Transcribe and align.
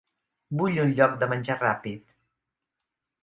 Vull 0.61 0.79
un 0.83 0.95
lloc 0.99 1.13
de 1.23 1.27
menjar 1.33 1.57
ràpid. 1.59 2.09